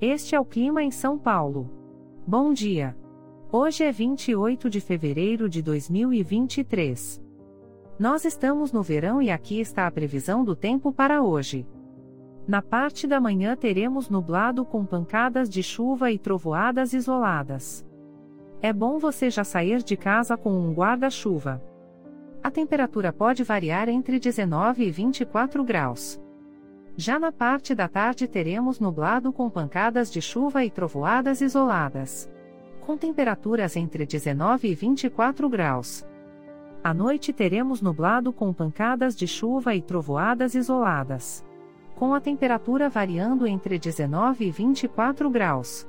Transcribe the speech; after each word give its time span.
Este 0.00 0.34
é 0.34 0.40
o 0.40 0.44
clima 0.44 0.82
em 0.82 0.90
São 0.90 1.18
Paulo. 1.18 1.70
Bom 2.26 2.52
dia. 2.52 2.94
Hoje 3.50 3.82
é 3.82 3.90
28 3.90 4.68
de 4.68 4.78
fevereiro 4.78 5.48
de 5.48 5.62
2023. 5.62 7.22
Nós 7.98 8.26
estamos 8.26 8.72
no 8.72 8.82
verão 8.82 9.22
e 9.22 9.30
aqui 9.30 9.58
está 9.58 9.86
a 9.86 9.90
previsão 9.90 10.44
do 10.44 10.54
tempo 10.54 10.92
para 10.92 11.22
hoje. 11.22 11.66
Na 12.46 12.60
parte 12.60 13.06
da 13.06 13.18
manhã 13.18 13.56
teremos 13.56 14.10
nublado 14.10 14.66
com 14.66 14.84
pancadas 14.84 15.48
de 15.48 15.62
chuva 15.62 16.12
e 16.12 16.18
trovoadas 16.18 16.92
isoladas. 16.92 17.82
É 18.60 18.74
bom 18.74 18.98
você 18.98 19.30
já 19.30 19.44
sair 19.44 19.82
de 19.82 19.96
casa 19.96 20.36
com 20.36 20.52
um 20.52 20.74
guarda-chuva. 20.74 21.62
A 22.42 22.50
temperatura 22.50 23.14
pode 23.14 23.42
variar 23.42 23.88
entre 23.88 24.20
19 24.20 24.84
e 24.84 24.90
24 24.90 25.64
graus. 25.64 26.20
Já 26.98 27.18
na 27.18 27.30
parte 27.30 27.74
da 27.74 27.88
tarde 27.88 28.26
teremos 28.26 28.80
nublado 28.80 29.30
com 29.30 29.50
pancadas 29.50 30.10
de 30.10 30.22
chuva 30.22 30.64
e 30.64 30.70
trovoadas 30.70 31.42
isoladas. 31.42 32.30
Com 32.80 32.96
temperaturas 32.96 33.76
entre 33.76 34.06
19 34.06 34.68
e 34.68 34.74
24 34.74 35.46
graus. 35.46 36.06
À 36.82 36.94
noite 36.94 37.34
teremos 37.34 37.82
nublado 37.82 38.32
com 38.32 38.50
pancadas 38.50 39.14
de 39.14 39.26
chuva 39.26 39.74
e 39.74 39.82
trovoadas 39.82 40.54
isoladas. 40.54 41.44
Com 41.96 42.14
a 42.14 42.20
temperatura 42.20 42.88
variando 42.88 43.46
entre 43.46 43.78
19 43.78 44.46
e 44.46 44.50
24 44.50 45.28
graus. 45.28 45.86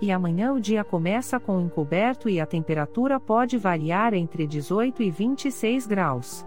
E 0.00 0.10
amanhã 0.10 0.54
o 0.54 0.60
dia 0.60 0.82
começa 0.82 1.38
com 1.38 1.60
encoberto 1.60 2.30
e 2.30 2.40
a 2.40 2.46
temperatura 2.46 3.20
pode 3.20 3.58
variar 3.58 4.14
entre 4.14 4.46
18 4.46 5.02
e 5.02 5.10
26 5.10 5.86
graus. 5.86 6.46